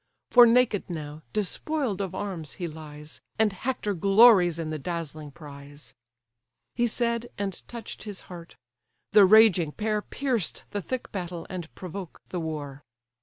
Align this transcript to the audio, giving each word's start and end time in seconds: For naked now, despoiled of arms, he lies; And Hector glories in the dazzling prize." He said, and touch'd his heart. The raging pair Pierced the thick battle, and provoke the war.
For 0.31 0.47
naked 0.47 0.89
now, 0.89 1.21
despoiled 1.31 2.01
of 2.01 2.15
arms, 2.15 2.53
he 2.53 2.67
lies; 2.67 3.21
And 3.37 3.53
Hector 3.53 3.93
glories 3.93 4.57
in 4.57 4.71
the 4.71 4.79
dazzling 4.79 5.29
prize." 5.29 5.93
He 6.73 6.87
said, 6.87 7.27
and 7.37 7.61
touch'd 7.67 8.01
his 8.01 8.21
heart. 8.21 8.55
The 9.11 9.25
raging 9.27 9.73
pair 9.73 10.01
Pierced 10.01 10.63
the 10.71 10.81
thick 10.81 11.11
battle, 11.11 11.45
and 11.51 11.71
provoke 11.75 12.19
the 12.29 12.39
war. 12.39 12.81